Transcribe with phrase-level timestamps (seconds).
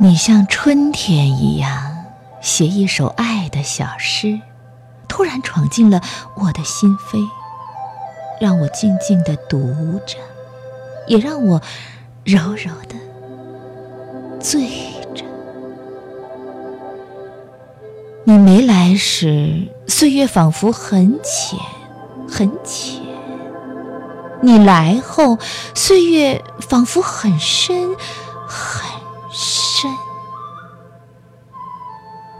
[0.00, 2.06] 你像春天一样
[2.40, 4.40] 写一首爱的小诗，
[5.08, 6.00] 突然闯进了
[6.36, 7.28] 我的心扉，
[8.40, 10.16] 让我静静的读着，
[11.08, 11.60] 也让我
[12.22, 12.94] 柔柔的
[14.38, 14.68] 醉
[15.16, 15.24] 着。
[18.22, 21.58] 你没来时，岁月仿佛很浅，
[22.30, 23.02] 很浅；
[24.42, 25.38] 你来后，
[25.74, 27.96] 岁月仿佛很深，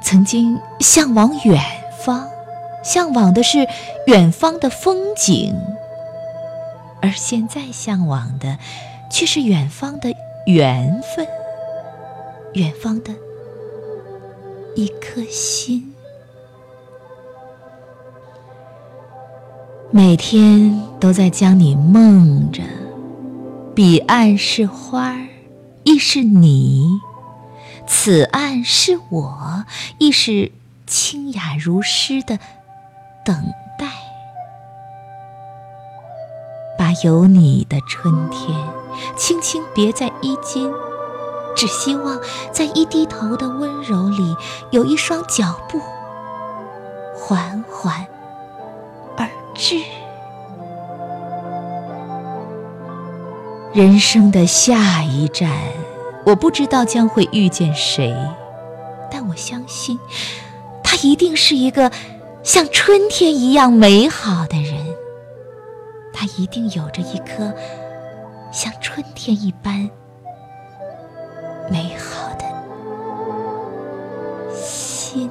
[0.09, 1.63] 曾经向往远
[2.01, 2.27] 方，
[2.83, 3.69] 向往的是
[4.07, 5.55] 远方的风景，
[7.03, 8.57] 而现在向往的
[9.11, 10.15] 却是远方的
[10.47, 11.27] 缘分，
[12.55, 13.13] 远方的
[14.75, 15.93] 一颗心。
[19.91, 22.63] 每天都在将你梦着，
[23.75, 25.29] 彼岸是花儿，
[25.85, 26.99] 亦是你。
[27.91, 29.65] 此岸是我，
[29.99, 30.53] 亦是
[30.87, 32.39] 清雅如诗的
[33.25, 33.35] 等
[33.79, 33.87] 待。
[36.79, 38.57] 把有你的春天
[39.17, 40.71] 轻轻别在衣襟，
[41.57, 42.21] 只希望
[42.53, 44.37] 在一低头的温柔里，
[44.71, 45.81] 有一双脚步
[47.17, 48.07] 缓缓
[49.17, 49.83] 而至。
[53.73, 55.51] 人生的下一站。
[56.25, 58.15] 我不知道将会遇见谁
[59.11, 59.99] 但我相信
[60.83, 61.91] 他一定是一个
[62.43, 64.89] 像春天一样美好的人。
[66.21, 67.55] 他一定有着一颗
[68.51, 69.89] 像春天一般
[71.71, 72.45] 美好的
[74.53, 75.31] 心。